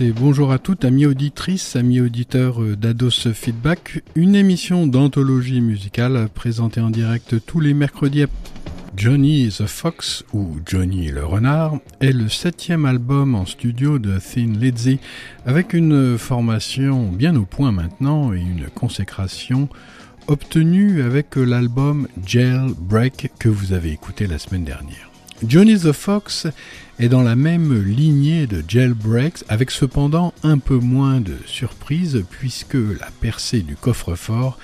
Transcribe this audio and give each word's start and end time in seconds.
Et 0.00 0.12
bonjour 0.12 0.50
à 0.50 0.58
toutes, 0.58 0.84
amis 0.84 1.06
auditrices, 1.06 1.76
amis 1.76 2.00
auditeurs 2.00 2.60
d'Ados 2.76 3.32
Feedback, 3.32 4.02
une 4.14 4.34
émission 4.34 4.86
d'anthologie 4.86 5.60
musicale 5.60 6.28
présentée 6.34 6.80
en 6.80 6.90
direct 6.90 7.36
tous 7.46 7.60
les 7.60 7.74
mercredis. 7.74 8.24
Johnny 8.96 9.48
the 9.48 9.66
Fox 9.66 10.24
ou 10.32 10.56
Johnny 10.66 11.08
le 11.08 11.24
Renard 11.24 11.78
est 12.00 12.12
le 12.12 12.28
septième 12.28 12.86
album 12.86 13.34
en 13.34 13.46
studio 13.46 13.98
de 13.98 14.18
Thin 14.18 14.54
Lizzy 14.58 14.98
avec 15.46 15.74
une 15.74 16.18
formation 16.18 17.10
bien 17.10 17.36
au 17.36 17.44
point 17.44 17.70
maintenant 17.70 18.32
et 18.32 18.40
une 18.40 18.68
consécration 18.74 19.68
obtenue 20.26 21.02
avec 21.02 21.36
l'album 21.36 22.08
Jailbreak 22.24 23.32
que 23.38 23.48
vous 23.48 23.72
avez 23.72 23.92
écouté 23.92 24.26
la 24.26 24.38
semaine 24.38 24.64
dernière. 24.64 25.10
Johnny 25.46 25.78
the 25.78 25.92
Fox 25.92 26.48
est 26.98 27.08
dans 27.08 27.22
la 27.22 27.36
même 27.36 27.80
lignée 27.82 28.46
de 28.46 28.64
Jailbreaks, 28.66 29.44
avec 29.48 29.70
cependant 29.70 30.32
un 30.42 30.58
peu 30.58 30.78
moins 30.78 31.20
de 31.20 31.36
surprise 31.46 32.24
puisque 32.28 32.74
la 32.74 33.10
percée 33.20 33.60
du 33.60 33.76
coffre-fort 33.76 34.58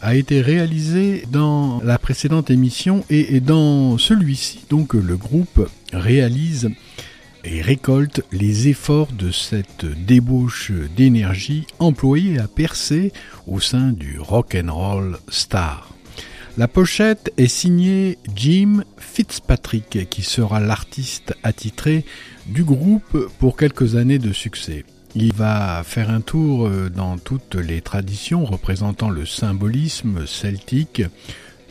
a 0.00 0.14
été 0.14 0.40
réalisée 0.40 1.24
dans 1.30 1.80
la 1.82 1.98
précédente 1.98 2.50
émission 2.50 3.04
et, 3.10 3.40
dans 3.40 3.98
celui-ci, 3.98 4.60
donc 4.68 4.94
le 4.94 5.16
groupe 5.16 5.68
réalise 5.92 6.70
et 7.44 7.60
récolte 7.60 8.22
les 8.32 8.68
efforts 8.68 9.12
de 9.12 9.30
cette 9.30 9.84
débauche 9.84 10.72
d'énergie 10.96 11.66
employée 11.78 12.38
à 12.38 12.46
percer 12.48 13.12
au 13.46 13.60
sein 13.60 13.92
du 13.92 14.18
rock 14.20 14.56
and 14.56 14.72
roll 14.72 15.18
star. 15.28 15.91
La 16.58 16.68
pochette 16.68 17.32
est 17.38 17.48
signée 17.48 18.18
Jim 18.36 18.84
Fitzpatrick, 18.98 20.06
qui 20.10 20.20
sera 20.20 20.60
l'artiste 20.60 21.34
attitré 21.42 22.04
du 22.46 22.62
groupe 22.62 23.30
pour 23.38 23.56
quelques 23.56 23.96
années 23.96 24.18
de 24.18 24.34
succès. 24.34 24.84
Il 25.14 25.32
va 25.32 25.82
faire 25.82 26.10
un 26.10 26.20
tour 26.20 26.66
euh, 26.66 26.90
dans 26.90 27.16
toutes 27.16 27.54
les 27.54 27.80
traditions 27.80 28.44
représentant 28.44 29.08
le 29.08 29.24
symbolisme 29.24 30.26
celtique, 30.26 31.02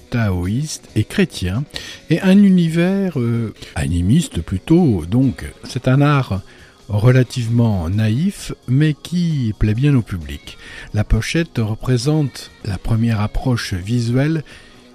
taoïste 0.09 0.89
et 0.95 1.03
chrétien, 1.03 1.63
et 2.09 2.19
un 2.21 2.41
univers 2.41 3.19
euh, 3.19 3.53
animiste 3.75 4.41
plutôt, 4.41 5.05
donc 5.05 5.45
c'est 5.63 5.87
un 5.87 6.01
art 6.01 6.41
relativement 6.87 7.87
naïf, 7.87 8.51
mais 8.67 8.95
qui 8.95 9.53
plaît 9.59 9.75
bien 9.75 9.95
au 9.95 10.01
public. 10.01 10.57
La 10.95 11.03
pochette 11.03 11.59
représente 11.59 12.49
la 12.65 12.79
première 12.79 13.21
approche 13.21 13.75
visuelle 13.75 14.43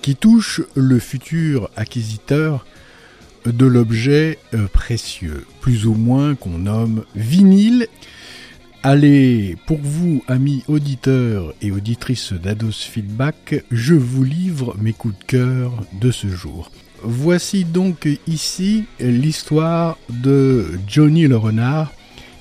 qui 0.06 0.14
touche 0.14 0.60
le 0.76 1.00
futur 1.00 1.68
acquisiteur 1.74 2.64
de 3.44 3.66
l'objet 3.66 4.38
euh, 4.54 4.68
précieux, 4.68 5.44
plus 5.60 5.84
ou 5.84 5.94
moins 5.94 6.36
qu'on 6.36 6.58
nomme 6.58 7.02
vinyle. 7.16 7.88
Allez, 8.84 9.56
pour 9.66 9.80
vous, 9.82 10.22
amis 10.28 10.62
auditeurs 10.68 11.52
et 11.60 11.72
auditrices 11.72 12.34
d'Ados 12.34 12.84
Feedback, 12.88 13.64
je 13.72 13.94
vous 13.94 14.22
livre 14.22 14.76
mes 14.80 14.92
coups 14.92 15.18
de 15.18 15.24
cœur 15.24 15.72
de 16.00 16.12
ce 16.12 16.28
jour. 16.28 16.70
Voici 17.02 17.64
donc 17.64 18.06
ici 18.28 18.84
l'histoire 19.00 19.98
de 20.08 20.78
Johnny 20.86 21.26
le 21.26 21.36
renard, 21.36 21.92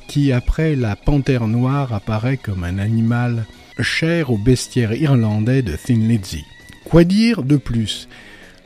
qui 0.08 0.31
après 0.31 0.75
la 0.75 0.96
panthère 0.96 1.48
noire 1.48 1.94
apparaît 1.94 2.38
comme 2.38 2.64
un 2.64 2.78
animal 2.78 3.48
cher 3.80 4.30
au 4.30 4.38
bestiaire 4.38 4.94
irlandais 4.94 5.64
de 5.64 5.75
Thin 5.75 6.08
Lizzy. 6.08 6.46
Quoi 6.95 7.03
dire 7.03 7.44
de 7.44 7.57
plus? 7.57 8.07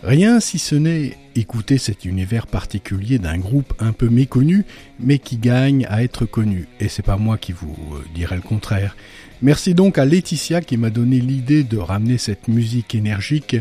Rien 0.03 0.40
si 0.40 0.59
ce 0.59 0.75
n'est 0.75 1.17
écouter 1.34 1.79
cet 1.79 2.06
univers 2.06 2.45
particulier 2.45 3.17
d'un 3.17 3.40
groupe 3.40 3.73
un 3.79 3.91
peu 3.91 4.07
méconnu, 4.07 4.66
mais 5.00 5.17
qui 5.17 5.38
gagne 5.38 5.88
à 5.90 6.03
être 6.03 6.28
connu. 6.28 6.67
Et 6.79 6.90
c'est 6.90 7.01
pas 7.01 7.17
moi 7.17 7.40
qui 7.40 7.53
vous 7.53 7.75
euh, 7.95 8.03
dirai 8.13 8.35
le 8.35 8.44
contraire. 8.44 8.95
Merci 9.41 9.73
donc 9.73 9.97
à 9.97 10.06
Laetitia 10.06 10.62
qui 10.62 10.78
m'a 10.78 10.91
donné 10.91 11.19
l'idée 11.19 11.63
de 11.63 11.79
ramener 11.79 12.19
cette 12.19 12.47
musique 12.47 12.94
énergique 12.94 13.56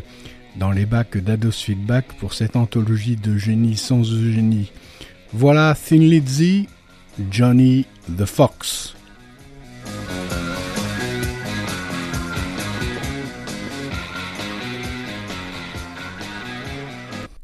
dans 0.57 0.71
les 0.71 0.85
bacs 0.85 1.17
d'Ados 1.17 1.65
Feedback 1.65 2.05
pour 2.19 2.35
cette 2.35 2.55
anthologie 2.55 3.17
de 3.17 3.39
génie 3.39 3.79
sans 3.79 4.05
génie. 4.05 4.71
Voilà 5.33 5.75
Thin 5.75 6.01
Lizzy, 6.01 6.69
Johnny 7.31 7.87
the 8.19 8.27
Fox. 8.27 8.95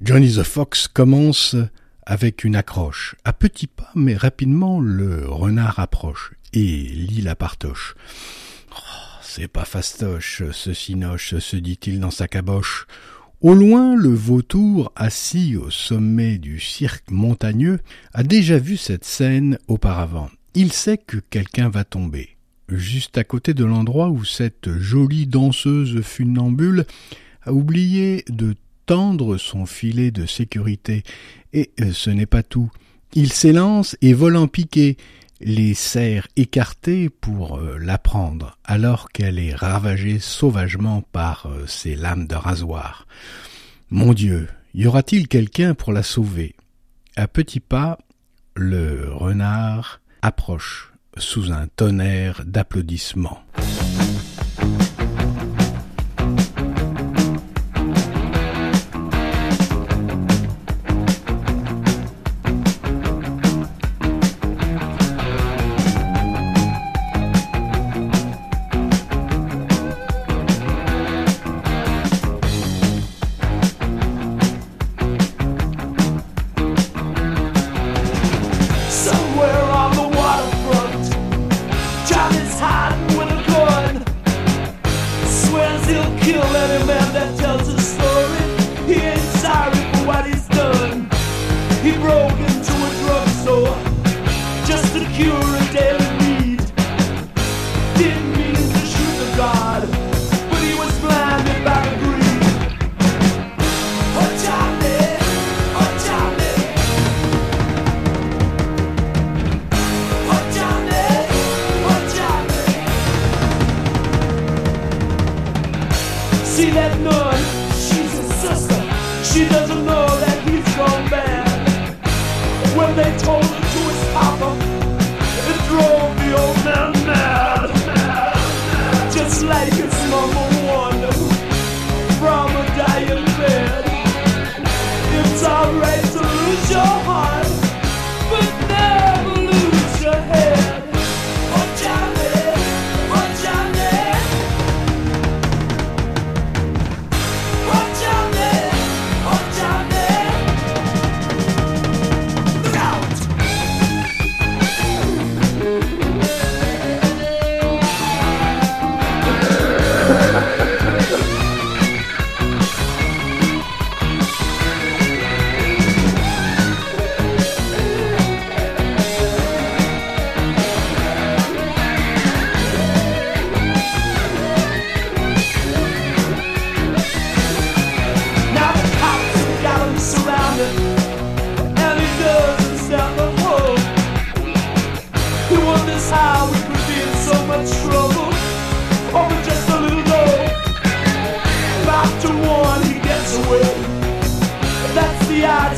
Johnny 0.04 0.34
the 0.34 0.42
Fox 0.42 0.86
commence 0.86 1.56
avec 2.04 2.44
une 2.44 2.56
accroche. 2.56 3.16
À 3.24 3.32
petits 3.32 3.66
pas, 3.66 3.90
mais 3.94 4.14
rapidement, 4.14 4.78
le 4.78 5.26
renard 5.26 5.78
approche 5.78 6.34
et 6.52 6.58
lit 6.58 7.22
la 7.22 7.34
partoche. 7.34 7.94
Oh, 8.70 8.82
c'est 9.22 9.48
pas 9.48 9.64
fastoche, 9.64 10.42
ce 10.52 10.74
cinoche, 10.74 11.38
se 11.38 11.56
dit-il 11.56 12.00
dans 12.00 12.10
sa 12.10 12.28
caboche. 12.28 12.86
Au 13.40 13.54
loin, 13.54 13.96
le 13.96 14.12
vautour, 14.12 14.92
assis 14.94 15.56
au 15.56 15.70
sommet 15.70 16.36
du 16.36 16.60
cirque 16.60 17.10
montagneux, 17.10 17.80
a 18.12 18.22
déjà 18.22 18.58
vu 18.58 18.76
cette 18.76 19.06
scène 19.06 19.58
auparavant. 19.68 20.28
Il 20.54 20.74
sait 20.74 20.98
que 20.98 21.16
quelqu'un 21.16 21.70
va 21.70 21.84
tomber. 21.84 22.36
Juste 22.68 23.16
à 23.16 23.24
côté 23.24 23.54
de 23.54 23.64
l'endroit 23.64 24.10
où 24.10 24.22
cette 24.22 24.70
jolie 24.78 25.26
danseuse 25.26 26.02
funambule 26.02 26.84
a 27.46 27.54
oublié 27.54 28.24
de 28.28 28.54
tendre 28.86 29.36
son 29.36 29.66
filet 29.66 30.10
de 30.10 30.26
sécurité. 30.26 31.02
Et 31.52 31.70
euh, 31.80 31.92
ce 31.92 32.10
n'est 32.10 32.26
pas 32.26 32.42
tout. 32.42 32.70
Il 33.12 33.32
s'élance 33.32 33.96
et 34.02 34.12
vole 34.12 34.36
en 34.36 34.48
piqué, 34.48 34.96
les 35.40 35.74
serres 35.74 36.26
écartées 36.36 37.08
pour 37.08 37.58
euh, 37.58 37.78
la 37.78 37.98
prendre, 37.98 38.58
alors 38.64 39.10
qu'elle 39.10 39.38
est 39.38 39.54
ravagée 39.54 40.18
sauvagement 40.18 41.02
par 41.12 41.46
euh, 41.46 41.66
ses 41.66 41.96
lames 41.96 42.26
de 42.26 42.34
rasoir. 42.34 43.06
Mon 43.90 44.14
Dieu, 44.14 44.48
y 44.74 44.86
aura-t-il 44.86 45.28
quelqu'un 45.28 45.74
pour 45.74 45.92
la 45.92 46.02
sauver? 46.02 46.56
À 47.16 47.28
petits 47.28 47.60
pas, 47.60 47.98
le 48.56 49.12
renard 49.12 50.00
approche 50.22 50.92
sous 51.16 51.52
un 51.52 51.68
tonnerre 51.68 52.42
d'applaudissements. 52.44 53.44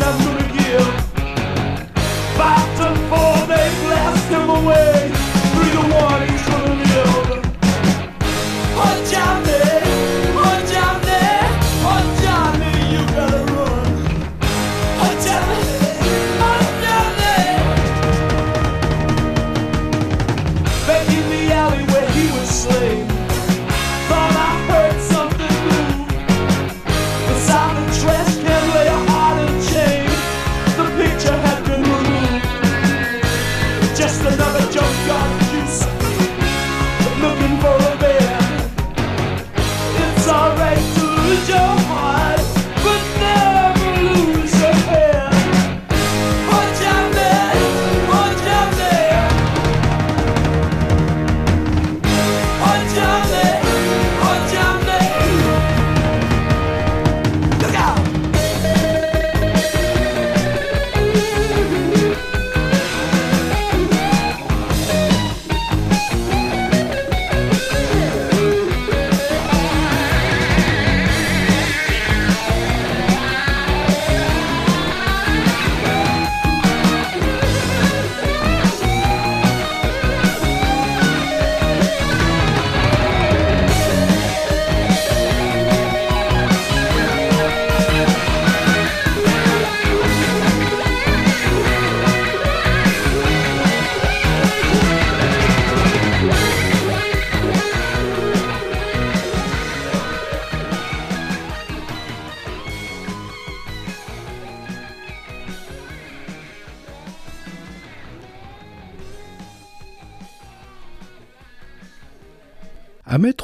of 0.03 0.26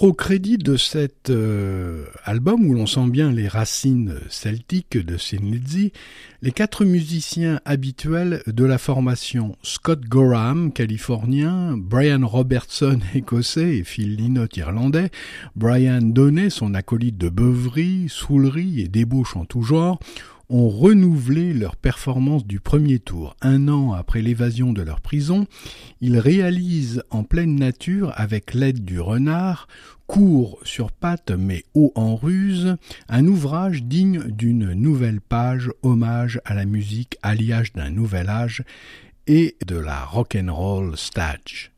au 0.02 0.12
crédit 0.12 0.58
de 0.58 0.76
cet 0.76 1.30
euh, 1.30 2.04
album 2.24 2.66
où 2.66 2.74
l'on 2.74 2.86
sent 2.86 3.08
bien 3.08 3.32
les 3.32 3.48
racines 3.48 4.16
celtiques 4.28 4.98
de 4.98 5.16
Sin 5.16 5.38
Lizzy, 5.38 5.92
les 6.42 6.52
quatre 6.52 6.84
musiciens 6.84 7.58
habituels 7.64 8.42
de 8.46 8.64
la 8.66 8.76
formation 8.76 9.56
Scott 9.62 10.00
Gorham, 10.02 10.72
californien, 10.72 11.74
Brian 11.78 12.26
Robertson, 12.26 12.98
écossais, 13.14 13.78
et 13.78 13.84
Phil 13.84 14.16
Lynott, 14.16 14.54
irlandais, 14.58 15.10
Brian 15.56 16.02
Donnet, 16.02 16.50
son 16.50 16.74
acolyte 16.74 17.16
de 17.16 17.30
beuverie, 17.30 18.06
soulerie 18.08 18.82
et 18.82 18.88
débauche 18.88 19.36
en 19.36 19.46
tout 19.46 19.62
genre, 19.62 19.98
ont 20.48 20.68
renouvelé 20.68 21.52
leur 21.52 21.76
performance 21.76 22.46
du 22.46 22.60
premier 22.60 22.98
tour. 22.98 23.36
Un 23.40 23.68
an 23.68 23.92
après 23.92 24.22
l'évasion 24.22 24.72
de 24.72 24.82
leur 24.82 25.00
prison, 25.00 25.46
ils 26.00 26.18
réalisent 26.18 27.02
en 27.10 27.24
pleine 27.24 27.56
nature, 27.56 28.12
avec 28.16 28.54
l'aide 28.54 28.84
du 28.84 29.00
renard, 29.00 29.68
court 30.06 30.58
sur 30.62 30.92
pattes 30.92 31.30
mais 31.30 31.64
haut 31.74 31.92
en 31.94 32.16
ruse, 32.16 32.76
un 33.08 33.26
ouvrage 33.26 33.82
digne 33.82 34.22
d'une 34.24 34.72
nouvelle 34.72 35.20
page, 35.20 35.70
hommage 35.82 36.40
à 36.44 36.54
la 36.54 36.66
musique 36.66 37.16
alliage 37.22 37.72
d'un 37.72 37.90
nouvel 37.90 38.28
âge 38.28 38.62
et 39.26 39.56
de 39.66 39.76
la 39.76 40.04
rock'n'roll 40.04 40.96
stage. 40.96 41.71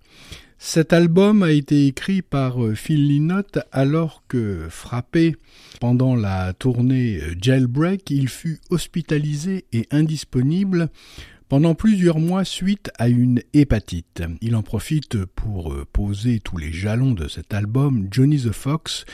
Cet 0.67 0.95
album 0.95 1.43
a 1.43 1.53
été 1.53 1.87
écrit 1.87 2.23
par 2.23 2.65
euh, 2.65 2.75
Phil 2.75 3.07
Lynott 3.07 3.59
alors 3.71 4.23
que, 4.29 4.67
frappé 4.71 5.37
pendant 5.79 6.17
la 6.17 6.55
tournée 6.55 7.21
euh, 7.21 7.35
Jailbreak, 7.39 8.11
il 8.11 8.29
fut 8.29 8.61
hospitalisé 8.71 9.67
et 9.75 9.87
indisponible 9.91 10.89
pendant 11.51 11.75
plusieurs 11.75 12.19
mois 12.19 12.47
suite 12.47 12.91
à 12.99 13.11
une 13.11 13.43
hépatite. 13.53 14.23
Il 14.41 14.57
en 14.57 14.63
profite 14.63 15.27
pour 15.27 15.71
euh, 15.71 15.85
poser 15.93 16.41
tous 16.41 16.57
les 16.57 16.73
jalons 16.73 17.13
de 17.13 17.29
cet 17.29 17.53
album 17.53 18.09
Johnny 18.11 18.39
the 18.41 18.53
Fox 18.53 19.05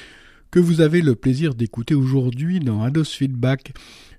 que 0.52 0.60
vous 0.60 0.80
avez 0.80 1.02
le 1.02 1.16
plaisir 1.16 1.56
d'écouter 1.56 1.96
aujourd'hui 1.96 2.60
dans 2.60 2.84
Ados 2.84 3.12
Feedback, 3.12 3.72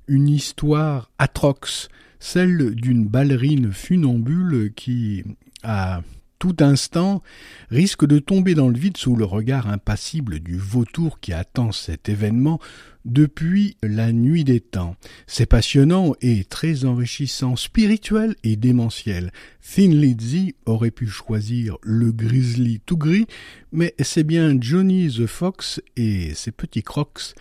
une 0.10 0.28
histoire 0.28 1.10
atrox, 1.18 1.88
celle 2.20 2.76
d'une 2.76 3.08
ballerine 3.08 3.72
funambule 3.72 4.74
qui 4.76 5.24
a 5.64 6.02
tout 6.42 6.58
instant 6.62 7.22
risque 7.70 8.04
de 8.08 8.18
tomber 8.18 8.56
dans 8.56 8.68
le 8.68 8.78
vide 8.78 8.98
sous 8.98 9.16
le 9.16 9.26
regard 9.26 9.70
impassible 9.70 10.40
du 10.40 10.58
vautour 10.58 11.20
qui 11.20 11.34
attend 11.34 11.72
cet 11.72 12.10
événement 12.10 12.60
depuis 13.06 13.78
la 13.84 14.12
nuit 14.12 14.44
des 14.44 14.60
temps. 14.60 14.96
C'est 15.28 15.46
passionnant 15.46 16.16
et 16.20 16.44
très 16.44 16.84
enrichissant, 16.84 17.56
spirituel 17.56 18.36
et 18.44 18.56
démentiel. 18.56 19.32
Thin 19.62 19.90
Lizzy 19.90 20.56
aurait 20.66 20.90
pu 20.90 21.06
choisir 21.06 21.78
le 21.84 22.12
grizzly 22.12 22.80
tout 22.88 22.98
gris, 22.98 23.28
mais 23.72 23.94
c'est 24.00 24.24
bien 24.24 24.58
Johnny 24.60 25.10
the 25.16 25.28
Fox 25.28 25.80
et 25.96 26.34
ses 26.34 26.52
petits 26.52 26.82
crocs 26.82 27.36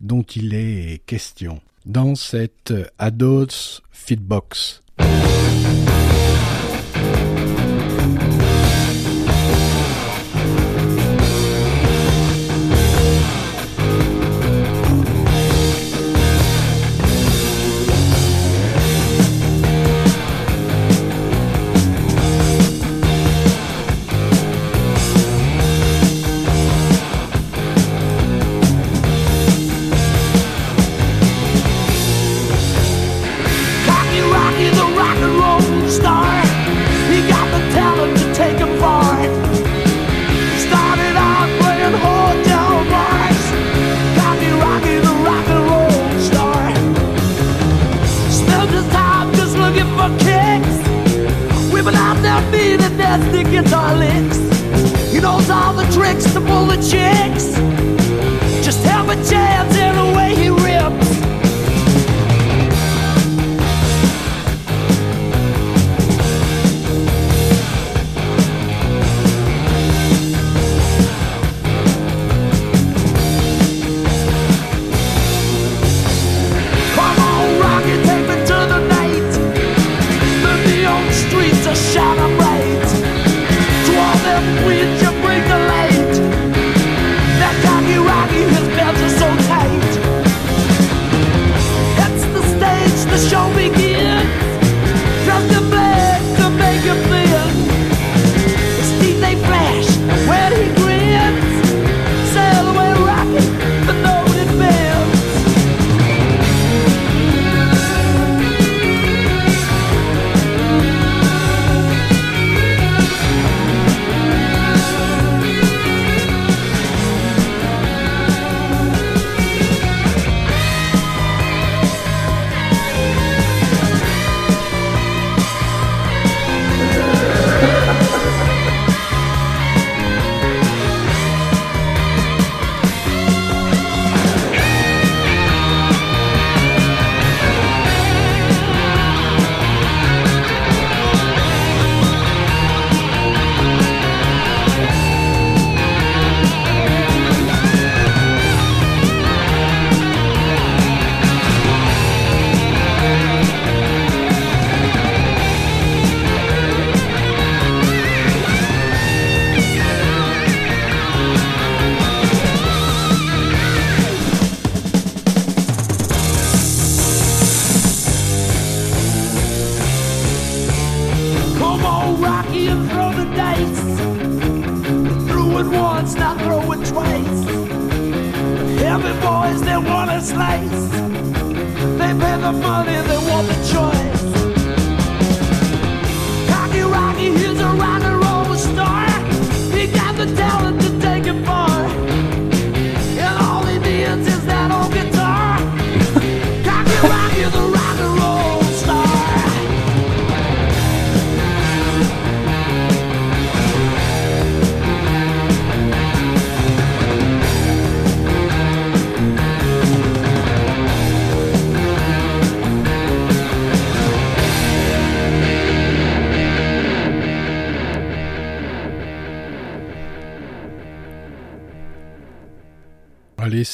dont 0.00 0.22
il 0.22 0.54
est 0.54 1.02
question 1.04 1.60
dans 1.84 2.14
cette 2.14 2.72
Ados 2.98 3.82
Fitbox. 3.92 4.82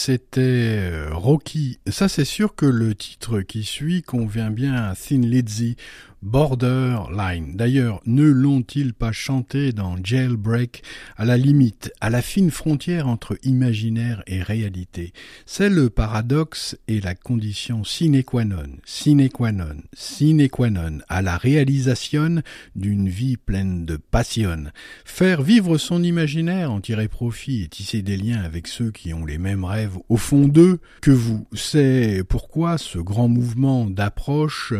C'était 0.04 0.40
euh, 0.40 1.10
Rocky. 1.12 1.78
Ça, 1.86 2.08
c'est 2.08 2.24
sûr 2.24 2.56
que 2.56 2.66
le 2.66 2.92
titre 2.92 3.40
qui 3.42 3.62
suit 3.62 4.02
convient 4.02 4.50
bien 4.50 4.74
à 4.74 4.96
Thin 4.96 5.20
Lizzy, 5.20 5.76
Borderline. 6.22 7.56
D'ailleurs, 7.56 8.00
ne 8.06 8.22
l'ont-ils 8.22 8.94
pas 8.94 9.10
chanté 9.12 9.72
dans 9.72 9.96
Jailbreak, 10.02 10.82
à 11.16 11.24
la 11.24 11.36
limite, 11.36 11.92
à 12.00 12.10
la 12.10 12.22
fine 12.22 12.50
frontière 12.50 13.08
entre 13.08 13.36
imaginaire 13.42 14.22
et 14.28 14.40
réalité? 14.40 15.12
C'est 15.46 15.68
le 15.68 15.90
paradoxe 15.90 16.78
et 16.86 17.00
la 17.00 17.14
condition 17.14 17.82
sine 17.84 18.22
qua 18.22 18.44
non, 18.44 18.78
sine 18.84 19.28
qua 19.28 19.50
non, 19.50 19.76
sine 19.92 20.48
qua 20.48 20.70
non, 20.70 20.98
à 21.08 21.22
la 21.22 21.36
réalisation 21.36 22.42
d'une 22.76 23.08
vie 23.08 23.36
pleine 23.36 23.84
de 23.84 23.96
passion. 23.96 24.64
Faire 25.04 25.42
vivre 25.42 25.76
son 25.76 26.02
imaginaire, 26.02 26.70
en 26.70 26.80
tirer 26.80 27.08
profit 27.08 27.64
et 27.64 27.68
tisser 27.68 28.02
des 28.02 28.16
liens 28.16 28.42
avec 28.42 28.68
ceux 28.68 28.92
qui 28.92 29.12
ont 29.12 29.24
les 29.24 29.38
mêmes 29.38 29.64
rêves 29.64 29.98
au 30.08 30.16
fond 30.16 30.46
d'eux 30.46 30.78
que 31.00 31.10
vous. 31.10 31.46
C'est 31.52 32.22
pourquoi 32.28 32.78
ce 32.78 32.98
grand 32.98 33.28
mouvement 33.28 33.86
d'approche 33.86 34.72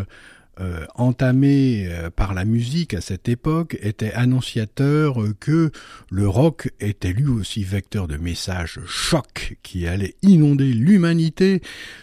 euh, 0.61 0.87
entamé 0.95 1.87
euh, 1.89 2.11
par 2.11 2.35
la 2.35 2.45
musique 2.45 2.95
à 2.95 3.01
cette 3.01 3.29
époque 3.29 3.79
était 3.81 4.13
annonciateur 4.13 5.17
que 5.41 5.71
le 6.11 6.29
rock 6.29 6.71
était 6.79 7.13
lui 7.13 7.27
aussi 7.27 7.65
vecteur 7.65 8.07
de 8.07 8.17
messages 8.17 8.81
chocs 8.87 9.57
qui 9.63 9.87
allaient 9.87 10.15
inonder 10.23 10.73
l'humanité 10.73 11.63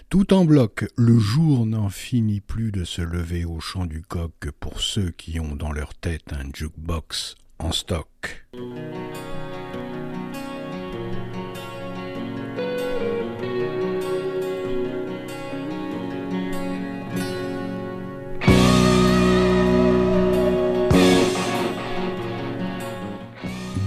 tout 0.10 0.34
en 0.34 0.46
bloc. 0.46 0.88
Le 0.98 1.20
jour 1.20 1.65
n'en 1.65 1.89
finit 1.89 2.41
plus 2.41 2.72
de 2.72 2.84
se 2.84 3.01
lever 3.01 3.46
au 3.46 3.60
chant 3.60 3.86
du 3.86 4.01
coq 4.01 4.50
pour 4.60 4.82
ceux 4.82 5.12
qui 5.12 5.39
ont 5.39 5.56
dans 5.56 5.72
leur 5.72 5.94
tête 5.94 6.34
un 6.34 6.50
jukebox 6.53 7.36
en 7.60 7.72
stock. 7.72 8.46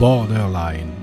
Borderline. 0.02 1.01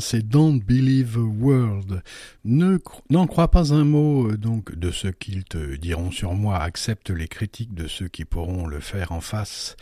C'est 0.00 0.26
Don't 0.26 0.60
Believe 0.60 1.18
a 1.18 1.20
Word. 1.20 2.02
Ne 2.44 2.78
n'en 3.10 3.26
crois 3.26 3.50
pas 3.50 3.74
un 3.74 3.84
mot 3.84 4.30
euh, 4.30 4.38
donc 4.38 4.74
de 4.74 4.90
ce 4.90 5.08
qu'ils 5.08 5.44
te 5.44 5.76
diront 5.76 6.10
sur 6.10 6.32
moi. 6.32 6.56
Accepte 6.56 7.10
les 7.10 7.28
critiques 7.28 7.74
de 7.74 7.86
ceux 7.86 8.08
qui 8.08 8.24
pourront 8.24 8.66
le 8.66 8.80
faire 8.80 9.12
en 9.12 9.20
face. 9.20 9.76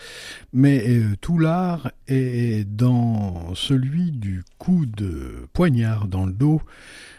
Mais 0.52 0.83
euh, 0.88 1.14
tout 1.20 1.38
l'art 1.38 1.92
est 2.09 2.68
dans 2.68 3.54
celui 3.54 4.11
du 4.11 4.42
coup 4.59 4.87
de 4.87 5.46
poignard 5.52 6.09
dans 6.09 6.26
le 6.26 6.33
dos. 6.33 6.61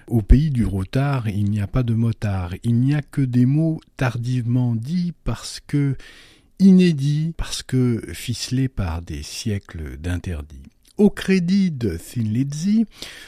Au 0.07 0.21
pays 0.21 0.49
du 0.49 0.65
retard, 0.65 1.29
il 1.29 1.49
n'y 1.49 1.61
a 1.61 1.67
pas 1.67 1.83
de 1.83 1.93
motard. 1.93 2.53
Il 2.63 2.81
n'y 2.81 2.95
a 2.95 3.01
que 3.01 3.21
des 3.21 3.45
mots 3.45 3.79
tardivement 3.95 4.75
dits 4.75 5.13
parce 5.23 5.61
que 5.65 5.95
inédits, 6.59 7.33
parce 7.37 7.63
que 7.63 8.01
ficelés 8.13 8.67
par 8.67 9.01
des 9.01 9.23
siècles 9.23 9.97
d'interdits. 9.97 10.69
Au 10.97 11.10
crédit 11.10 11.71
de 11.71 11.97
Thin 11.97 12.23
Lizzy, 12.23 12.86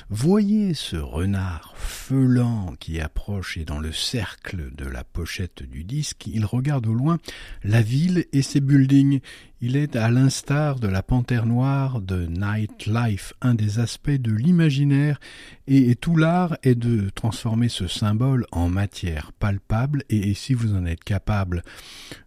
voyez 0.09 0.73
ce 0.73 0.97
renard 0.97 1.73
feulant 1.77 2.75
qui 2.79 2.99
approche 2.99 3.57
et 3.57 3.63
dans 3.63 3.79
le 3.79 3.93
cercle 3.93 4.69
de 4.75 4.85
la 4.85 5.03
pochette 5.03 5.63
du 5.63 5.85
disque, 5.85 6.27
il 6.27 6.45
regarde 6.45 6.85
au 6.87 6.93
loin 6.93 7.19
la 7.63 7.81
ville 7.81 8.25
et 8.33 8.41
ses 8.41 8.59
buildings. 8.59 9.21
Il 9.65 9.77
est 9.77 9.95
à 9.95 10.11
l'instar 10.11 10.81
de 10.81 10.89
la 10.89 11.01
panthère 11.01 11.45
noire 11.45 12.01
de 12.01 12.25
Nightlife, 12.25 13.31
un 13.39 13.53
des 13.53 13.79
aspects 13.79 14.09
de 14.09 14.33
l'imaginaire, 14.33 15.21
et 15.67 15.95
tout 15.95 16.17
l'art 16.17 16.57
est 16.63 16.75
de 16.75 17.09
transformer 17.15 17.69
ce 17.69 17.87
symbole 17.87 18.45
en 18.51 18.67
matière 18.67 19.31
palpable, 19.31 20.03
et, 20.09 20.33
si 20.33 20.53
vous 20.53 20.75
en 20.75 20.85
êtes 20.85 21.05
capable, 21.05 21.63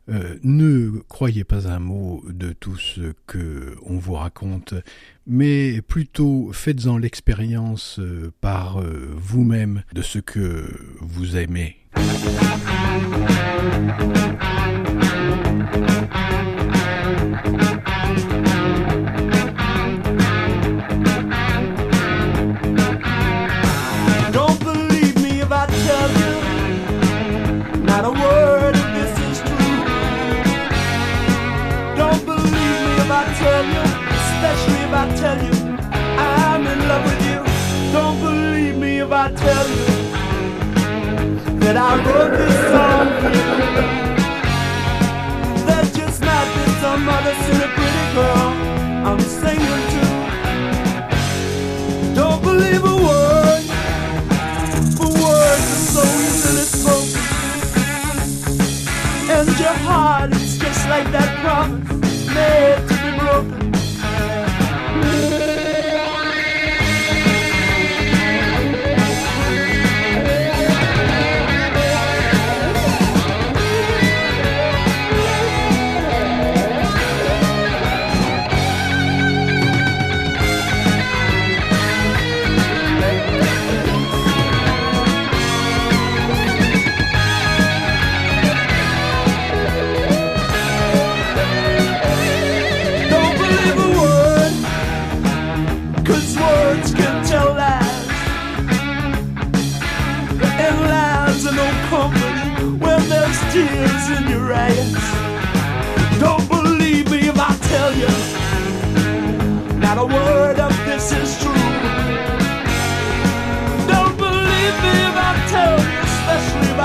euh, 0.09 0.39
ne 0.45 0.93
croyez 1.11 1.45
pas 1.45 1.69
un 1.69 1.79
mot 1.79 2.25
de 2.27 2.55
tout 2.55 2.79
ce 2.79 3.13
que 3.27 3.77
on 3.85 3.99
vous 3.99 4.15
raconte, 4.15 4.73
mais 5.27 5.83
plutôt 5.83 6.53
faites-en 6.55 6.97
l'expérience 6.97 7.99
euh, 7.99 8.33
par 8.41 8.81
euh, 8.81 9.15
vous-même 9.15 9.83
de 9.93 10.01
ce 10.01 10.21
que 10.21 10.75
vous 11.03 11.37
aimez. 11.37 11.77
That 41.67 41.77
I 41.77 41.97
wrote 42.07 42.31
this 42.39 42.57
song. 42.71 43.07
There's 45.67 45.91
just 45.97 46.21
not 46.23 46.47
been 46.55 46.73
some 46.81 47.09
other 47.09 47.35
silly 47.43 47.69
pretty 47.75 48.07
girl 48.15 48.51
I'm 49.09 49.19
singing 49.19 49.85
to. 49.95 50.03
Don't 52.15 52.41
believe 52.41 52.85
a 52.85 52.97
word, 53.07 53.65
for 54.97 55.11
words 55.11 55.67
are 55.75 55.85
so 55.95 56.03
easily 56.27 56.67
spoken. 56.79 57.25
And 59.35 59.49
your 59.59 59.77
heart 59.89 60.31
is 60.37 60.59
just 60.59 60.89
like 60.89 61.11
that 61.11 61.31
promise 61.43 62.27
made 62.33 62.96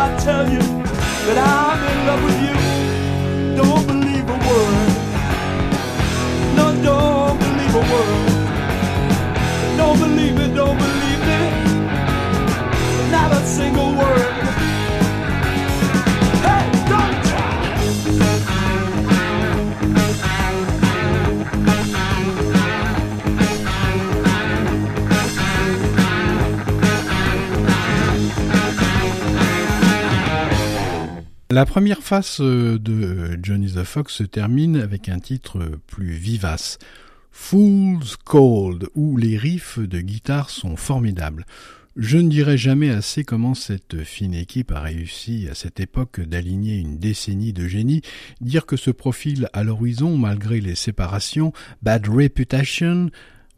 I 0.01 0.17
tell 0.17 0.49
you 0.49 0.57
that 0.57 1.37
I'm 1.37 1.79
in 1.91 2.07
love 2.07 2.23
with 2.23 2.65
you. 2.65 2.70
La 31.61 31.67
première 31.67 32.01
face 32.01 32.41
euh, 32.41 32.79
de 32.79 33.37
Johnny 33.43 33.71
the 33.71 33.83
Fox 33.83 34.15
se 34.15 34.23
termine 34.23 34.77
avec 34.77 35.09
un 35.09 35.19
titre 35.19 35.59
plus 35.85 36.09
vivace, 36.09 36.79
Fool's 37.29 38.15
Cold, 38.15 38.87
où 38.95 39.15
les 39.15 39.37
riffs 39.37 39.77
de 39.77 40.01
guitare 40.01 40.49
sont 40.49 40.75
formidables. 40.75 41.45
Je 41.95 42.17
ne 42.17 42.29
dirai 42.29 42.57
jamais 42.57 42.89
assez 42.89 43.23
comment 43.23 43.53
cette 43.53 44.03
fine 44.03 44.33
équipe 44.33 44.71
a 44.71 44.79
réussi 44.79 45.47
à 45.51 45.53
cette 45.53 45.79
époque 45.79 46.19
d'aligner 46.19 46.77
une 46.79 46.97
décennie 46.97 47.53
de 47.53 47.67
génie, 47.67 48.01
dire 48.41 48.65
que 48.65 48.75
ce 48.75 48.89
profil 48.89 49.47
à 49.53 49.63
l'horizon, 49.63 50.17
malgré 50.17 50.61
les 50.61 50.73
séparations, 50.73 51.53
Bad 51.83 52.07
Reputation, 52.07 53.11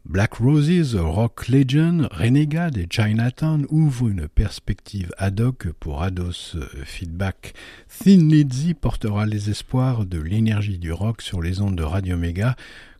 Black 0.06 0.34
Roses, 0.34 0.96
Rock 0.96 1.48
Legend, 1.48 2.08
Renegade 2.10 2.76
et 2.76 2.86
Chinatown 2.90 3.66
ouvrent 3.70 4.08
une 4.08 4.28
perspective 4.28 5.10
ad 5.16 5.40
hoc 5.40 5.68
pour 5.80 6.02
Ados 6.02 6.56
euh, 6.56 6.66
Feedback. 6.84 7.54
Thin 7.88 8.28
Lizzy 8.28 8.74
portera 8.74 9.24
les 9.24 9.48
espoirs 9.48 10.04
de 10.04 10.20
l'énergie 10.20 10.76
du 10.78 10.92
rock 10.92 11.22
sur 11.22 11.40
les 11.40 11.62
ondes 11.62 11.76
de 11.76 11.82
Radio 11.82 12.18
Mega, 12.18 12.54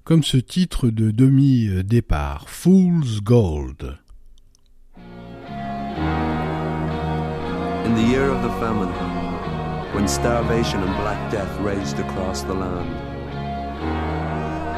comme 0.04 0.22
ce 0.22 0.38
titre 0.38 0.88
de 0.88 1.10
demi-départ, 1.10 2.48
Fool's 2.48 3.20
Gold. 3.20 3.98
In 7.84 7.94
the 7.94 8.08
year 8.08 8.30
of 8.30 8.42
the 8.42 8.50
famine, 8.58 8.88
when 9.94 10.08
starvation 10.08 10.82
and 10.82 10.96
black 11.02 11.30
death 11.30 11.60
raged 11.60 11.98
across 11.98 12.44
the 12.44 12.54
land, 12.54 13.03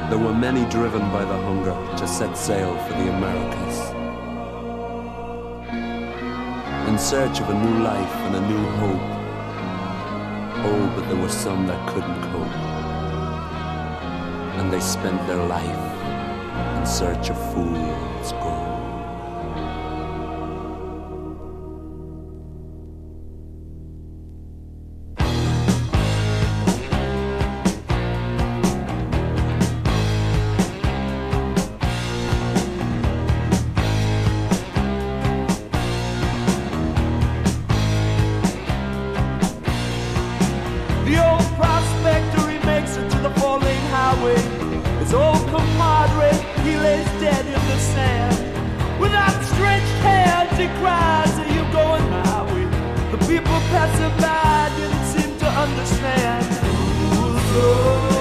there 0.08 0.18
were 0.18 0.32
many 0.32 0.64
driven 0.70 1.00
by 1.10 1.24
the 1.24 1.36
hunger 1.36 1.74
to 1.96 2.06
set 2.06 2.36
sail 2.36 2.76
for 2.84 2.92
the 2.92 3.08
Americas. 3.16 3.78
In 6.88 6.96
search 6.96 7.40
of 7.40 7.50
a 7.50 7.54
new 7.54 7.82
life 7.82 8.14
and 8.26 8.36
a 8.36 8.40
new 8.40 8.64
hope. 8.80 9.08
Oh, 10.64 10.92
but 10.94 11.08
there 11.08 11.20
were 11.20 11.28
some 11.28 11.66
that 11.66 11.88
couldn't 11.88 12.22
cope. 12.30 12.56
And 14.58 14.72
they 14.72 14.80
spent 14.80 15.26
their 15.26 15.44
life 15.44 16.78
in 16.78 16.86
search 16.86 17.30
of 17.30 17.36
fool's 17.52 18.32
gold. 18.32 18.65
Old 45.56 45.68
he 46.64 46.76
lays 46.76 47.06
dead 47.18 47.46
in 47.46 47.62
the 47.70 47.78
sand. 47.78 49.00
With 49.00 49.12
outstretched 49.12 49.96
hands, 50.04 50.58
he 50.58 50.66
cries, 50.80 51.32
Are 51.38 51.48
you 51.48 51.64
going 51.72 52.10
my 52.10 52.42
way? 52.52 52.66
The 53.12 53.18
people 53.24 53.58
passing 53.72 54.14
by 54.20 54.70
didn't 54.76 55.06
seem 55.12 55.38
to 55.38 55.46
understand. 55.46 56.44
Who's 56.44 57.42
oh. 57.56 58.08
gold? 58.10 58.15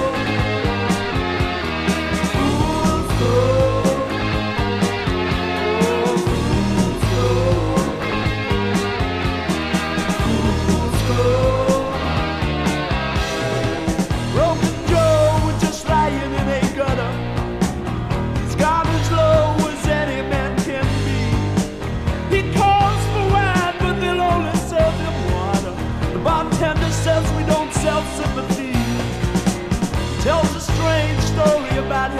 about 31.86 32.10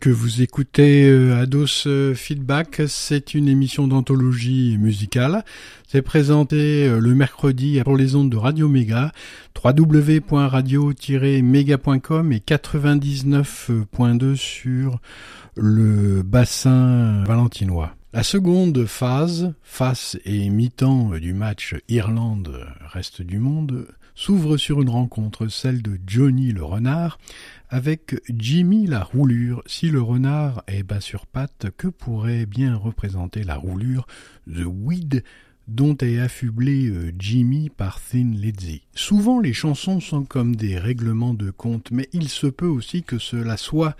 que 0.00 0.10
vous 0.10 0.40
écoutez 0.40 1.06
euh, 1.08 1.38
Ados 1.38 1.84
euh, 1.86 2.14
Feedback, 2.14 2.80
c'est 2.88 3.34
une 3.34 3.48
émission 3.48 3.86
d'anthologie 3.86 4.78
musicale. 4.78 5.44
C'est 5.86 6.00
présenté 6.00 6.88
euh, 6.88 7.00
le 7.00 7.14
mercredi 7.14 7.82
pour 7.84 7.98
les 7.98 8.14
ondes 8.14 8.30
de 8.30 8.38
Radio 8.38 8.66
Méga, 8.66 9.12
www.radio-méga.com 9.62 12.32
et 12.32 12.38
99.2 12.38 14.36
sur 14.36 15.00
le 15.54 16.22
bassin 16.22 17.22
valentinois. 17.24 17.94
La 18.14 18.22
seconde 18.22 18.86
phase, 18.86 19.52
face 19.62 20.16
et 20.24 20.48
mi-temps 20.48 21.10
du 21.20 21.34
match 21.34 21.74
Irlande-Reste 21.90 23.20
du 23.20 23.38
monde, 23.38 23.86
s'ouvre 24.20 24.58
sur 24.58 24.82
une 24.82 24.90
rencontre, 24.90 25.48
celle 25.48 25.80
de 25.80 25.98
Johnny 26.06 26.52
le 26.52 26.62
renard, 26.62 27.18
avec 27.70 28.20
Jimmy 28.28 28.86
la 28.86 29.02
roulure. 29.02 29.62
Si 29.64 29.88
le 29.88 30.02
renard 30.02 30.62
est 30.66 30.82
bas 30.82 31.00
sur 31.00 31.24
pattes, 31.24 31.68
que 31.78 31.88
pourrait 31.88 32.44
bien 32.44 32.76
représenter 32.76 33.44
la 33.44 33.56
roulure 33.56 34.06
The 34.46 34.66
Weed 34.66 35.24
dont 35.68 35.96
est 35.96 36.18
affublé 36.18 36.90
euh, 36.90 37.12
Jimmy 37.18 37.70
par 37.70 37.98
Thin 37.98 38.32
Lizzy? 38.34 38.82
Souvent 38.94 39.40
les 39.40 39.54
chansons 39.54 40.00
sont 40.00 40.24
comme 40.24 40.54
des 40.54 40.76
règlements 40.76 41.32
de 41.32 41.50
compte, 41.50 41.90
mais 41.90 42.10
il 42.12 42.28
se 42.28 42.46
peut 42.46 42.66
aussi 42.66 43.02
que 43.02 43.16
cela 43.16 43.56
soit 43.56 43.96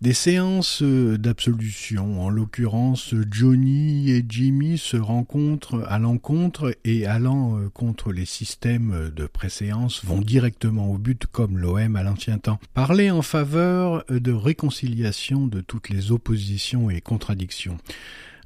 des 0.00 0.12
séances 0.12 0.82
euh, 0.82 1.18
d'absolution. 1.18 2.22
En 2.22 2.30
l'occurrence, 2.30 3.14
Johnny 3.30 4.10
et 4.10 4.24
Jimmy 4.28 4.78
se 4.78 4.96
rencontrent 4.96 5.84
à 5.88 5.98
l'encontre 5.98 6.76
et 6.84 7.06
allant 7.06 7.58
euh, 7.58 7.68
contre 7.68 8.12
les 8.12 8.24
systèmes 8.24 9.10
de 9.14 9.26
préséance 9.26 10.04
vont 10.04 10.20
directement 10.20 10.90
au 10.90 10.98
but 10.98 11.26
comme 11.26 11.58
l'OM 11.58 11.96
à 11.96 12.02
l'ancien 12.02 12.38
temps. 12.38 12.60
Parler 12.74 13.10
en 13.10 13.22
faveur 13.22 14.04
de 14.08 14.32
réconciliation 14.32 15.46
de 15.46 15.60
toutes 15.60 15.88
les 15.88 16.12
oppositions 16.12 16.90
et 16.90 17.00
contradictions. 17.00 17.78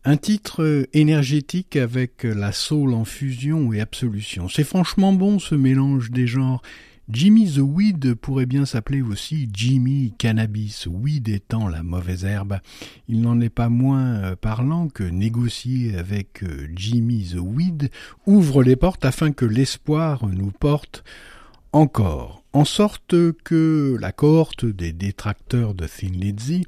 Un 0.04 0.16
titre 0.16 0.64
euh, 0.64 0.86
énergétique 0.94 1.76
avec 1.76 2.24
la 2.24 2.52
soul 2.52 2.94
en 2.94 3.04
fusion 3.04 3.72
et 3.72 3.80
absolution. 3.80 4.48
C'est 4.48 4.64
franchement 4.64 5.12
bon 5.12 5.38
ce 5.38 5.54
mélange 5.54 6.10
des 6.10 6.26
genres. 6.26 6.62
Jimmy 7.08 7.50
the 7.50 7.58
Weed 7.58 8.14
pourrait 8.14 8.46
bien 8.46 8.64
s'appeler 8.64 9.02
aussi 9.02 9.48
Jimmy 9.52 10.14
Cannabis, 10.18 10.86
weed 10.86 11.28
étant 11.28 11.66
la 11.66 11.82
mauvaise 11.82 12.24
herbe. 12.24 12.60
Il 13.08 13.20
n'en 13.22 13.40
est 13.40 13.50
pas 13.50 13.68
moins 13.68 14.14
euh, 14.22 14.36
parlant 14.36 14.88
que 14.88 15.02
négocier 15.02 15.96
avec 15.96 16.44
euh, 16.44 16.68
Jimmy 16.76 17.32
the 17.32 17.40
Weed 17.40 17.90
ouvre 18.26 18.62
les 18.62 18.76
portes 18.76 19.04
afin 19.04 19.32
que 19.32 19.44
l'espoir 19.44 20.26
nous 20.28 20.52
porte 20.52 21.02
encore, 21.72 22.44
en 22.52 22.64
sorte 22.64 23.14
que 23.44 23.96
la 24.00 24.12
cohorte 24.12 24.66
des 24.66 24.92
détracteurs 24.92 25.74
de 25.74 25.86
Thin 25.86 26.12
Lizzy 26.12 26.64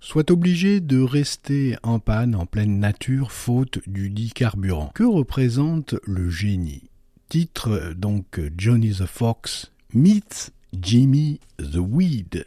soit 0.00 0.30
obligée 0.30 0.80
de 0.80 1.00
rester 1.00 1.76
en 1.82 2.00
panne 2.00 2.34
en 2.34 2.44
pleine 2.44 2.78
nature 2.78 3.32
faute 3.32 3.78
du 3.86 4.10
dit 4.10 4.32
carburant. 4.32 4.90
Que 4.94 5.04
représente 5.04 5.94
le 6.04 6.28
génie? 6.28 6.91
Titre 7.32 7.94
donc 7.96 8.38
Johnny 8.58 8.90
the 8.90 9.06
Fox 9.06 9.70
meets 9.94 10.50
Jimmy 10.78 11.40
the 11.56 11.78
Weed. 11.78 12.44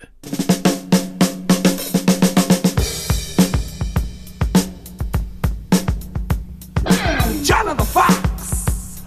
Johnny 7.42 7.74
the 7.74 7.84
Fox. 7.84 9.02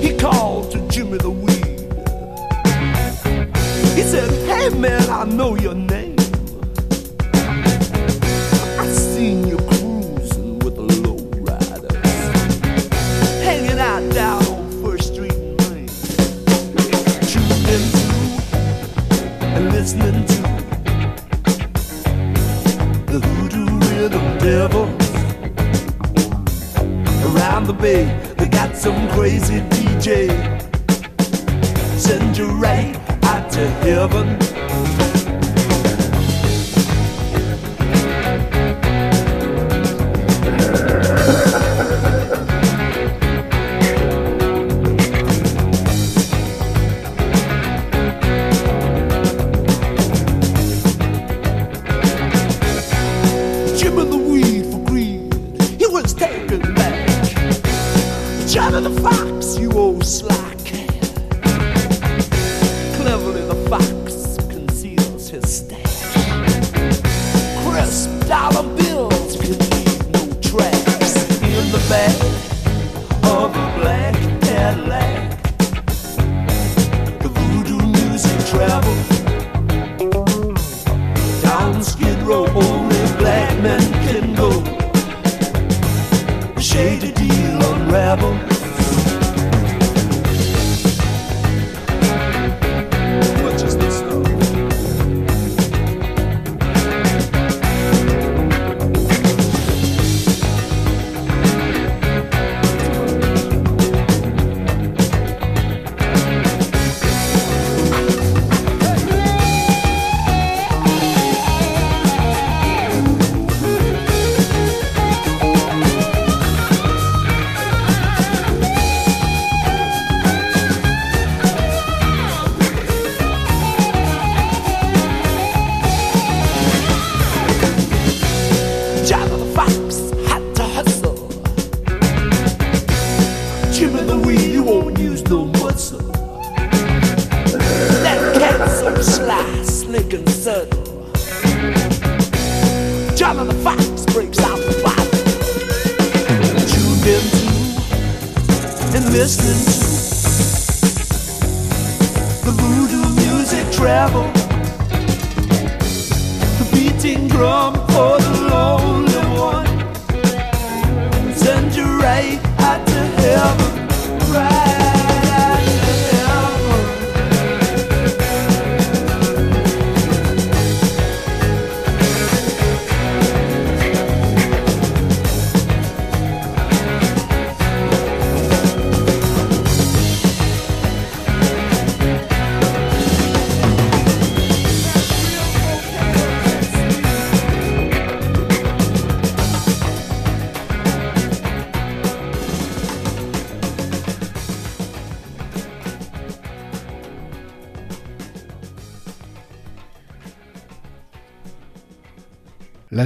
He 0.00 0.16
called 0.16 0.70
to 0.70 0.78
Jimmy 0.88 1.18
the 1.18 1.30
Weed. 1.30 1.90
He 3.96 4.02
said, 4.02 4.30
Hey 4.46 4.68
man, 4.78 5.10
I 5.10 5.24
know 5.24 5.56
your 5.56 5.74
name. 5.74 6.07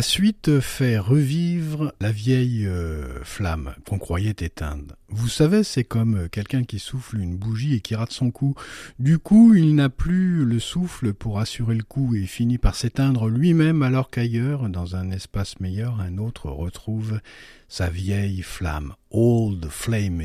suite 0.03 0.61
fait 0.61 0.99
revivre 0.99 1.93
la 2.01 2.13
vieille 2.13 2.67
euh, 2.67 3.23
flamme 3.25 3.75
qu'on 3.89 3.99
croyait 3.99 4.31
éteinte. 4.31 4.93
Vous 5.09 5.29
savez, 5.29 5.65
c'est 5.65 5.85
comme 5.85 6.17
euh, 6.17 6.29
quelqu'un 6.29 6.65
qui 6.65 6.79
souffle 6.79 7.19
une 7.19 7.37
bougie 7.37 7.75
et 7.75 7.81
qui 7.81 7.95
rate 7.95 8.13
son 8.13 8.31
coup. 8.31 8.55
Du 8.99 9.19
coup, 9.19 9.55
il 9.55 9.75
n'a 9.75 9.89
plus 9.89 10.45
le 10.45 10.59
souffle 10.59 11.15
pour 11.15 11.39
assurer 11.39 11.75
le 11.75 11.83
coup 11.83 12.15
et 12.15 12.27
finit 12.27 12.59
par 12.59 12.75
s'éteindre 12.75 13.29
lui-même 13.29 13.83
alors 13.83 14.11
qu'ailleurs, 14.11 14.69
dans 14.69 14.97
un 14.97 15.11
espace 15.11 15.61
meilleur, 15.61 16.01
un 16.01 16.19
autre 16.19 16.51
retrouve 16.51 17.21
sa 17.69 17.89
vieille 17.89 18.43
flamme, 18.43 18.95
old 19.11 19.67
flame, 19.71 20.25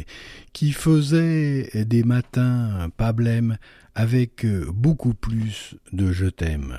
qui 0.52 0.74
faisait 0.74 1.70
des 1.86 2.04
matins 2.04 2.90
pas 2.98 3.14
blême 3.14 3.58
avec 3.96 4.46
euh, 4.46 4.66
beaucoup 4.74 5.14
plus 5.14 5.76
de 5.94 6.12
je 6.12 6.26
t'aime. 6.26 6.78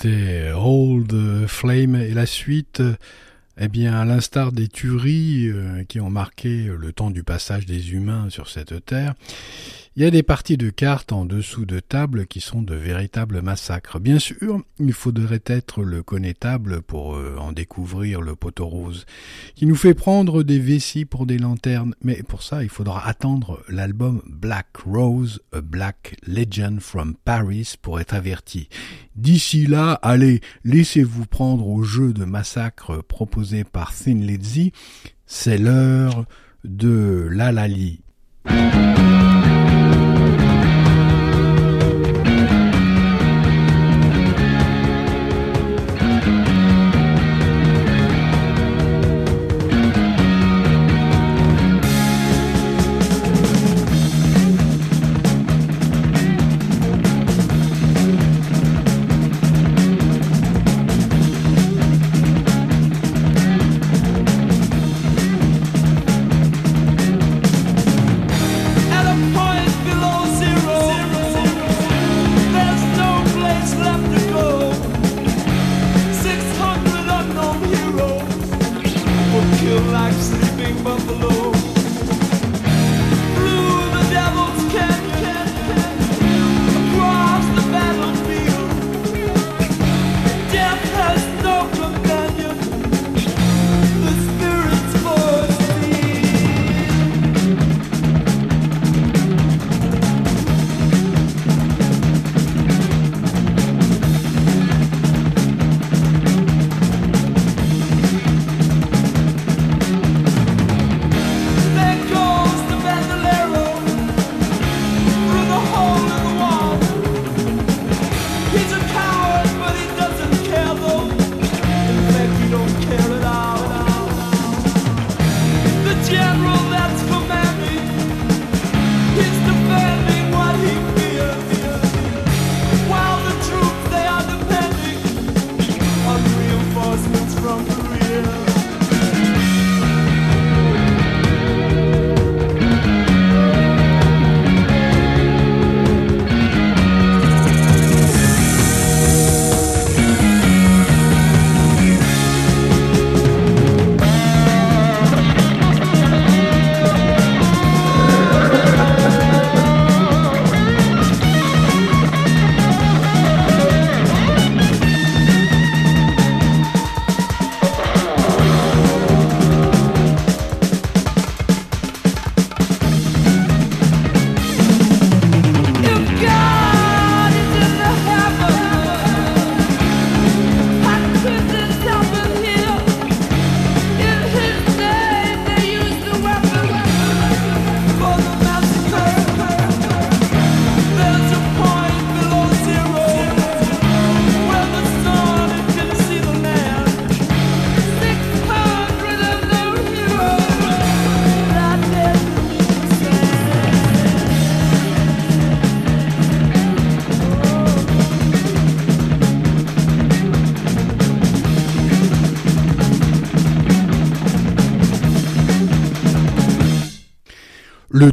C'était 0.00 0.52
Old 0.54 1.46
Flame. 1.46 1.96
Et 1.96 2.12
la 2.12 2.26
suite, 2.26 2.82
eh 3.58 3.68
bien, 3.68 3.94
à 3.94 4.04
l'instar 4.04 4.52
des 4.52 4.68
tueries 4.68 5.48
euh, 5.48 5.84
qui 5.84 6.00
ont 6.00 6.10
marqué 6.10 6.70
le 6.78 6.92
temps 6.92 7.10
du 7.10 7.24
passage 7.24 7.66
des 7.66 7.92
humains 7.92 8.30
sur 8.30 8.48
cette 8.48 8.84
terre, 8.84 9.14
il 9.98 10.02
y 10.02 10.06
a 10.06 10.12
des 10.12 10.22
parties 10.22 10.56
de 10.56 10.70
cartes 10.70 11.10
en 11.10 11.24
dessous 11.24 11.66
de 11.66 11.80
table 11.80 12.28
qui 12.28 12.40
sont 12.40 12.62
de 12.62 12.76
véritables 12.76 13.42
massacres. 13.42 13.98
Bien 13.98 14.20
sûr, 14.20 14.62
il 14.78 14.92
faudrait 14.92 15.42
être 15.44 15.82
le 15.82 16.04
connétable 16.04 16.82
pour 16.82 17.16
euh, 17.16 17.34
en 17.36 17.50
découvrir 17.50 18.20
le 18.20 18.36
poteau 18.36 18.66
rose, 18.66 19.06
qui 19.56 19.66
nous 19.66 19.74
fait 19.74 19.94
prendre 19.94 20.44
des 20.44 20.60
vessies 20.60 21.04
pour 21.04 21.26
des 21.26 21.36
lanternes, 21.36 21.96
mais 22.00 22.22
pour 22.22 22.44
ça, 22.44 22.62
il 22.62 22.68
faudra 22.68 23.08
attendre 23.08 23.60
l'album 23.68 24.22
Black 24.28 24.68
Rose, 24.86 25.40
A 25.52 25.62
Black 25.62 26.14
Legend 26.24 26.78
from 26.78 27.16
Paris 27.24 27.74
pour 27.82 27.98
être 27.98 28.14
averti. 28.14 28.68
D'ici 29.16 29.66
là, 29.66 29.94
allez, 30.02 30.42
laissez-vous 30.62 31.26
prendre 31.26 31.66
au 31.66 31.82
jeu 31.82 32.12
de 32.12 32.24
massacre 32.24 33.02
proposé 33.02 33.64
par 33.64 33.92
Thin 33.92 34.20
Lizzy. 34.20 34.70
C'est 35.26 35.58
l'heure 35.58 36.24
de 36.62 37.26
l'Alali. 37.32 38.02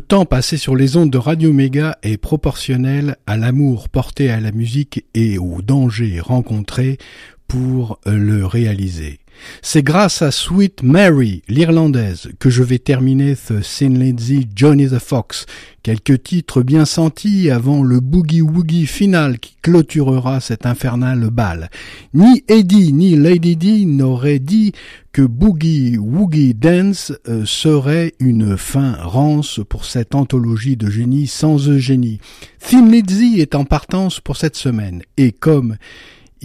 Temps 0.07 0.25
passé 0.25 0.57
sur 0.57 0.75
les 0.75 0.97
ondes 0.97 1.09
de 1.09 1.17
Radio 1.17 1.51
Méga 1.51 1.97
est 2.03 2.17
proportionnel 2.17 3.15
à 3.25 3.37
l'amour 3.37 3.89
porté 3.89 4.29
à 4.29 4.39
la 4.39 4.51
musique 4.51 5.03
et 5.15 5.39
aux 5.39 5.63
dangers 5.63 6.19
rencontrés 6.19 6.99
pour 7.47 7.99
le 8.05 8.45
réaliser. 8.45 9.19
C'est 9.61 9.83
grâce 9.83 10.21
à 10.21 10.31
Sweet 10.31 10.83
Mary, 10.83 11.41
l'Irlandaise, 11.47 12.29
que 12.39 12.49
je 12.49 12.63
vais 12.63 12.79
terminer 12.79 13.35
The 13.35 13.61
Sin 13.61 13.89
Lady 13.89 14.47
Johnny 14.55 14.87
the 14.87 14.99
Fox. 14.99 15.45
Quelques 15.83 16.23
titres 16.23 16.63
bien 16.63 16.85
sentis 16.85 17.51
avant 17.51 17.83
le 17.83 17.99
boogie-woogie 17.99 18.87
final 18.87 19.37
qui 19.39 19.55
clôturera 19.61 20.39
cet 20.39 20.65
infernal 20.65 21.29
bal. 21.29 21.69
Ni 22.13 22.43
Eddie 22.47 22.91
ni 22.91 23.15
Lady 23.15 23.55
D 23.55 23.85
n'auraient 23.85 24.39
dit 24.39 24.71
que 25.11 25.21
Boogie 25.21 25.97
Woogie 25.97 26.53
Dance 26.53 27.13
euh, 27.29 27.45
serait 27.45 28.13
une 28.19 28.57
fin 28.57 28.97
rance 28.99 29.61
pour 29.69 29.85
cette 29.85 30.13
anthologie 30.13 30.75
de 30.75 30.89
génie 30.89 31.27
sans 31.27 31.69
Eugénie. 31.69 32.19
Thin 32.59 32.89
Lizzy 32.89 33.39
est 33.39 33.55
en 33.55 33.63
partance 33.63 34.19
pour 34.19 34.37
cette 34.37 34.57
semaine 34.57 35.03
et 35.17 35.31
comme 35.31 35.77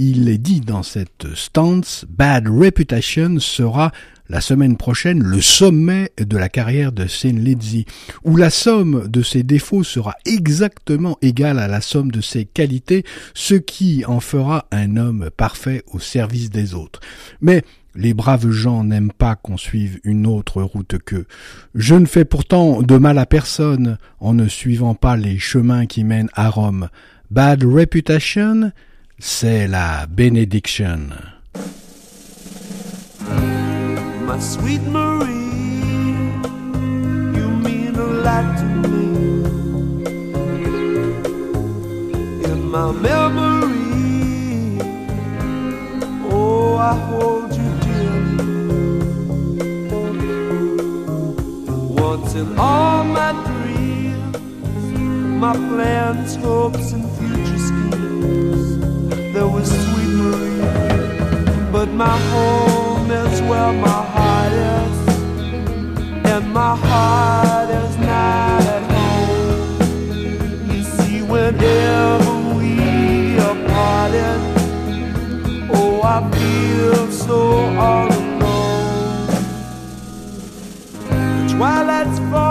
il 0.02 0.30
est 0.30 0.38
dit 0.38 0.62
dans 0.62 0.82
cette 0.82 1.34
stance, 1.34 2.06
Bad 2.08 2.48
Reputation 2.48 3.38
sera 3.38 3.92
la 4.30 4.40
semaine 4.40 4.78
prochaine 4.78 5.22
le 5.22 5.42
sommet 5.42 6.10
de 6.16 6.38
la 6.38 6.48
carrière 6.48 6.90
de 6.90 7.06
Sin 7.06 7.34
Lizzy, 7.34 7.84
où 8.24 8.36
la 8.36 8.48
somme 8.48 9.08
de 9.08 9.22
ses 9.22 9.42
défauts 9.42 9.84
sera 9.84 10.14
exactement 10.24 11.18
égale 11.20 11.58
à 11.58 11.68
la 11.68 11.82
somme 11.82 12.10
de 12.10 12.22
ses 12.22 12.46
qualités, 12.46 13.04
ce 13.34 13.54
qui 13.54 14.06
en 14.06 14.20
fera 14.20 14.66
un 14.70 14.96
homme 14.96 15.28
parfait 15.36 15.82
au 15.92 15.98
service 15.98 16.48
des 16.48 16.72
autres. 16.72 17.00
Mais 17.42 17.62
les 17.94 18.14
braves 18.14 18.50
gens 18.50 18.84
n'aiment 18.84 19.12
pas 19.12 19.36
qu'on 19.36 19.58
suive 19.58 20.00
une 20.04 20.26
autre 20.26 20.62
route 20.62 20.96
qu'eux. 21.04 21.26
Je 21.74 21.96
ne 21.96 22.06
fais 22.06 22.24
pourtant 22.24 22.80
de 22.80 22.96
mal 22.96 23.18
à 23.18 23.26
personne 23.26 23.98
en 24.18 24.32
ne 24.32 24.48
suivant 24.48 24.94
pas 24.94 25.18
les 25.18 25.38
chemins 25.38 25.84
qui 25.84 26.04
mènent 26.04 26.30
à 26.32 26.48
Rome. 26.48 26.88
Bad 27.30 27.64
Reputation, 27.64 28.72
c'est 29.20 29.68
la 29.68 30.06
bénédiction. 30.06 31.10
My 34.26 34.38
sweet 34.40 34.82
Marie, 34.88 35.26
you 37.36 37.48
mean 37.64 37.94
a 37.96 38.06
lot 38.24 38.56
to 38.58 38.64
me. 38.88 39.06
In 42.50 42.70
my 42.70 42.92
memory, 42.92 44.78
oh, 46.30 46.76
I 46.76 46.94
hold 47.08 47.52
you. 47.54 47.70
Once 51.94 52.34
in 52.34 52.56
all 52.58 53.04
my 53.04 53.32
dreams, 53.46 54.36
my 55.40 55.52
plans, 55.68 56.36
hopes, 56.36 56.92
and 56.92 57.04
future 57.18 57.58
schemes, 57.58 58.59
there 59.32 59.48
was 59.48 59.68
sweet 59.68 60.12
Marie, 60.20 60.60
but 61.72 61.88
my 61.88 62.16
home 62.32 63.10
is 63.10 63.40
where 63.42 63.72
my 63.72 64.02
heart 64.14 64.52
is, 64.52 64.96
and 66.32 66.52
my 66.52 66.76
heart 66.76 67.70
is 67.70 67.96
not 67.98 68.62
at 68.76 68.82
home. 68.90 70.70
You 70.70 70.82
see, 70.82 71.22
whenever 71.22 72.32
we 72.56 73.38
are 73.38 73.58
parted, 73.68 74.40
oh, 75.74 76.00
I 76.02 76.30
feel 76.38 77.10
so 77.10 77.38
all 77.78 78.08
alone. 78.08 79.26
The 81.08 81.54
twilight's 81.54 82.18
falling, 82.30 82.49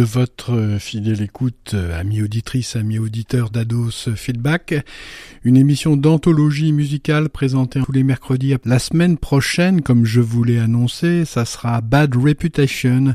de 0.00 0.04
votre 0.06 0.78
fidèle 0.78 1.20
écoute, 1.20 1.76
amis 1.94 2.22
auditrices, 2.22 2.74
amis 2.74 2.98
auditeurs 2.98 3.50
d'Ados 3.50 4.08
Feedback. 4.16 4.74
Une 5.44 5.58
émission 5.58 5.94
d'anthologie 5.94 6.72
musicale 6.72 7.28
présentée 7.28 7.82
tous 7.84 7.92
les 7.92 8.02
mercredis. 8.02 8.54
La 8.64 8.78
semaine 8.78 9.18
prochaine, 9.18 9.82
comme 9.82 10.06
je 10.06 10.22
vous 10.22 10.42
l'ai 10.42 10.58
annoncé, 10.58 11.26
ça 11.26 11.44
sera 11.44 11.82
Bad 11.82 12.16
Reputation, 12.16 13.14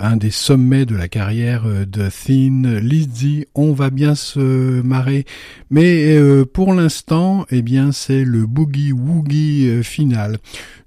un 0.00 0.16
des 0.16 0.30
sommets 0.30 0.86
de 0.86 0.96
la 0.96 1.08
carrière 1.08 1.64
de 1.64 2.08
Thin 2.08 2.80
Lizzy. 2.80 3.46
On 3.54 3.72
va 3.72 3.90
bien 3.90 4.14
se 4.14 4.80
marrer. 4.82 5.24
Mais 5.70 6.16
euh, 6.16 6.44
pour 6.44 6.74
l'instant, 6.74 7.46
eh 7.50 7.62
bien, 7.62 7.92
c'est 7.92 8.24
le 8.24 8.46
boogie 8.46 8.92
woogie 8.92 9.68
euh, 9.68 9.82
final. 9.82 10.38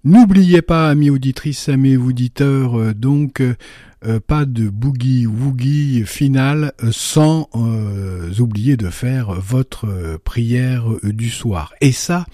N'oubliez 0.04 0.62
pas, 0.62 0.90
amis 0.90 1.10
auditrices, 1.10 1.70
amis 1.70 1.98
auditeurs, 1.98 2.80
euh, 2.80 2.94
donc, 2.94 3.42
euh, 3.42 4.20
pas 4.20 4.46
de 4.46 4.70
boogie 4.70 5.26
woogie 5.26 6.04
final 6.06 6.74
euh, 6.84 6.90
sans 6.92 7.50
euh, 7.56 8.32
oublier 8.40 8.78
de 8.78 8.90
faire 8.90 9.34
votre 9.34 10.20
prière 10.24 10.86
du 11.04 11.30
soir. 11.30 11.74
Et 11.82 11.92
ça, 11.92 12.26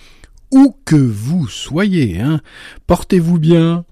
où 0.52 0.76
que 0.84 0.96
vous 0.96 1.48
soyez, 1.48 2.20
hein. 2.20 2.42
Portez-vous 2.88 3.40
bien. 3.40 3.86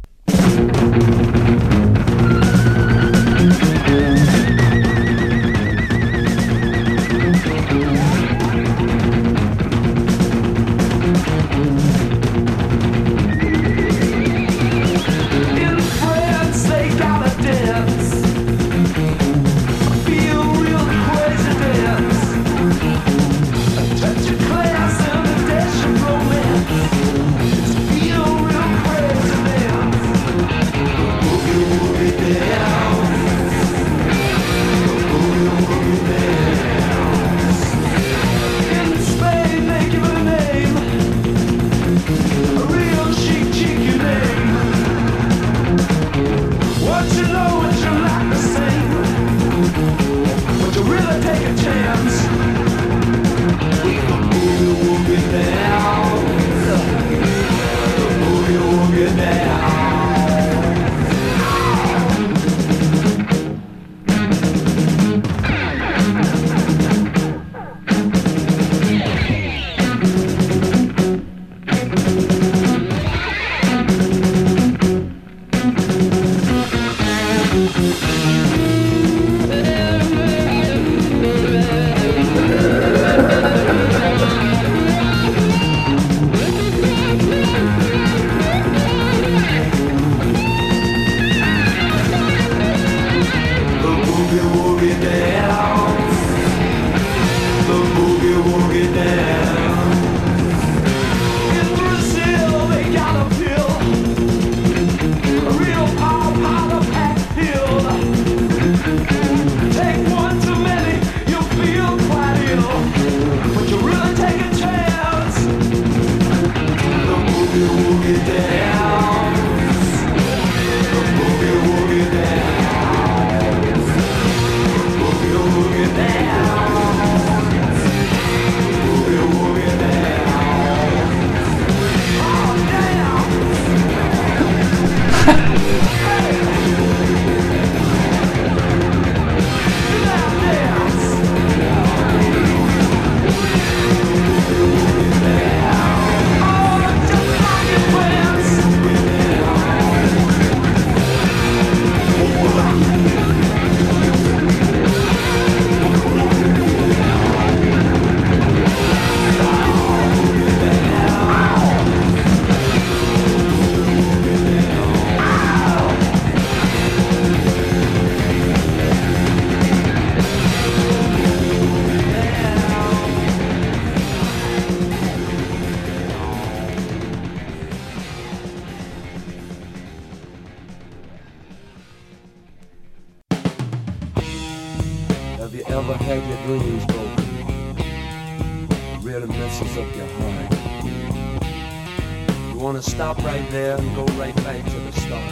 Right 193.40 193.52
there 193.52 193.78
and 193.78 193.96
go 193.96 194.06
right 194.18 194.36
back 194.38 194.64
to 194.66 194.80
the 194.80 194.92
start. 194.92 195.32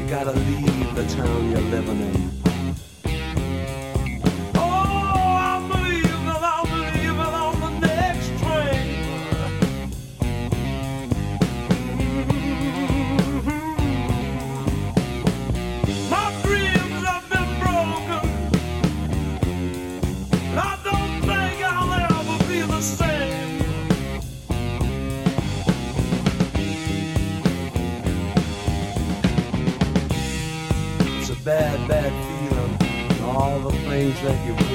You 0.00 0.08
gotta 0.08 0.32
leave 0.32 0.94
the 0.94 1.06
town 1.06 1.50
you're 1.50 1.60
living 1.60 2.00
in. 2.00 2.45
that 34.26 34.44
you. 34.44 34.65